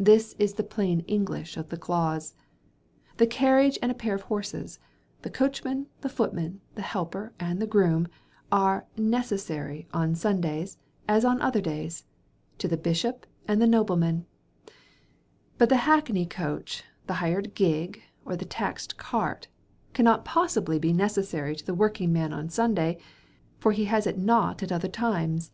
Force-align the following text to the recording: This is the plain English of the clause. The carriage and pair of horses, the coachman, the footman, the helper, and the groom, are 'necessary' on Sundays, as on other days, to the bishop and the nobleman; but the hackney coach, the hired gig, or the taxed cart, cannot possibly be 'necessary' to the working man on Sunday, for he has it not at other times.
This 0.00 0.34
is 0.40 0.54
the 0.54 0.64
plain 0.64 1.04
English 1.06 1.56
of 1.56 1.68
the 1.68 1.76
clause. 1.76 2.34
The 3.18 3.28
carriage 3.28 3.78
and 3.80 3.96
pair 3.96 4.12
of 4.16 4.22
horses, 4.22 4.80
the 5.20 5.30
coachman, 5.30 5.86
the 6.00 6.08
footman, 6.08 6.60
the 6.74 6.82
helper, 6.82 7.32
and 7.38 7.60
the 7.62 7.66
groom, 7.68 8.08
are 8.50 8.88
'necessary' 8.96 9.86
on 9.94 10.16
Sundays, 10.16 10.78
as 11.06 11.24
on 11.24 11.40
other 11.40 11.60
days, 11.60 12.04
to 12.58 12.66
the 12.66 12.76
bishop 12.76 13.24
and 13.46 13.62
the 13.62 13.68
nobleman; 13.68 14.26
but 15.58 15.68
the 15.68 15.86
hackney 15.86 16.26
coach, 16.26 16.82
the 17.06 17.14
hired 17.22 17.54
gig, 17.54 18.02
or 18.24 18.34
the 18.34 18.44
taxed 18.44 18.96
cart, 18.96 19.46
cannot 19.94 20.24
possibly 20.24 20.80
be 20.80 20.92
'necessary' 20.92 21.54
to 21.54 21.64
the 21.64 21.72
working 21.72 22.12
man 22.12 22.32
on 22.32 22.48
Sunday, 22.48 22.98
for 23.60 23.70
he 23.70 23.84
has 23.84 24.08
it 24.08 24.18
not 24.18 24.60
at 24.60 24.72
other 24.72 24.88
times. 24.88 25.52